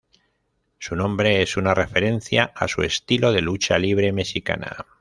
Su 0.79 0.95
nombre 0.95 1.43
es 1.43 1.57
una 1.57 1.75
referencia 1.75 2.51
a 2.55 2.67
su 2.67 2.81
estilo 2.81 3.31
de 3.31 3.41
lucha 3.41 3.77
libre 3.77 4.11
mexicana. 4.11 4.87